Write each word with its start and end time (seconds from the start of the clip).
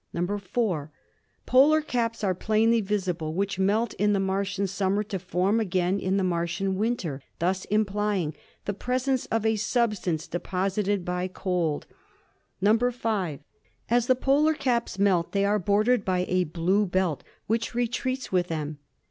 "(4) 0.25 0.91
Polar 1.45 1.79
caps 1.81 2.23
are 2.23 2.33
plainly 2.33 2.81
visible 2.81 3.35
which 3.35 3.59
melt 3.59 3.93
in 3.99 4.13
the 4.13 4.19
Martian 4.19 4.65
summer 4.65 5.03
to 5.03 5.19
form 5.19 5.59
again 5.59 5.99
in 5.99 6.17
the 6.17 6.23
Martian 6.23 6.75
winter, 6.75 7.21
thus 7.37 7.65
implying 7.65 8.33
the 8.65 8.73
presence 8.73 9.27
of 9.27 9.45
a 9.45 9.55
substance 9.57 10.25
deposited 10.27 11.05
by 11.05 11.27
cold. 11.27 11.85
"(5) 12.63 13.39
As 13.91 14.07
the 14.07 14.15
polar 14.15 14.55
caps 14.55 14.97
melt 14.97 15.33
they 15.33 15.45
are 15.45 15.59
bordered 15.59 16.03
by 16.03 16.25
a 16.27 16.45
blue 16.45 16.87
belt, 16.87 17.23
which 17.45 17.75
retreats 17.75 18.31
with 18.31 18.47
them. 18.47 18.79